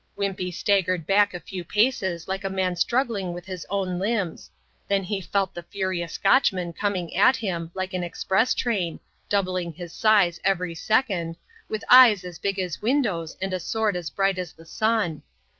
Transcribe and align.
Wimpey 0.17 0.51
staggered 0.51 1.05
back 1.05 1.31
a 1.35 1.39
few 1.39 1.63
paces 1.63 2.27
like 2.27 2.43
a 2.43 2.49
man 2.49 2.75
struggling 2.75 3.33
with 3.33 3.45
his 3.45 3.67
own 3.69 3.99
limbs. 3.99 4.49
Then 4.87 5.03
he 5.03 5.21
felt 5.21 5.53
the 5.53 5.61
furious 5.61 6.13
Scotchman 6.13 6.73
coming 6.73 7.15
at 7.15 7.35
him 7.35 7.69
like 7.75 7.93
an 7.93 8.01
express 8.03 8.55
train, 8.55 8.99
doubling 9.29 9.71
his 9.73 9.93
size 9.93 10.39
every 10.43 10.73
second, 10.73 11.35
with 11.69 11.83
eyes 11.87 12.23
as 12.23 12.39
big 12.39 12.57
as 12.57 12.81
windows 12.81 13.37
and 13.43 13.53
a 13.53 13.59
sword 13.59 13.95
as 13.95 14.09
bright 14.09 14.39
as 14.39 14.53
the 14.53 14.65
sun. 14.65 15.21